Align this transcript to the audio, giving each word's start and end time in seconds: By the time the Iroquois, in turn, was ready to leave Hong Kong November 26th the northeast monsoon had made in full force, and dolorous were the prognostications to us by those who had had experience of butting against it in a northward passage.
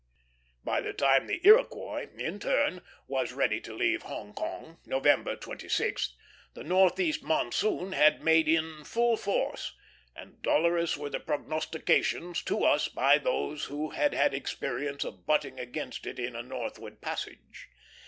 By 0.63 0.81
the 0.81 0.93
time 0.93 1.27
the 1.27 1.39
Iroquois, 1.45 2.09
in 2.17 2.39
turn, 2.39 2.81
was 3.07 3.33
ready 3.33 3.61
to 3.61 3.71
leave 3.75 4.01
Hong 4.01 4.33
Kong 4.33 4.79
November 4.83 5.35
26th 5.35 6.13
the 6.55 6.63
northeast 6.63 7.21
monsoon 7.21 7.91
had 7.91 8.23
made 8.23 8.47
in 8.47 8.83
full 8.83 9.15
force, 9.15 9.75
and 10.15 10.41
dolorous 10.41 10.97
were 10.97 11.11
the 11.11 11.19
prognostications 11.19 12.41
to 12.45 12.63
us 12.63 12.87
by 12.87 13.19
those 13.19 13.65
who 13.65 13.91
had 13.91 14.15
had 14.15 14.33
experience 14.33 15.03
of 15.03 15.27
butting 15.27 15.59
against 15.59 16.07
it 16.07 16.17
in 16.17 16.35
a 16.35 16.41
northward 16.41 17.01
passage. 17.01 17.67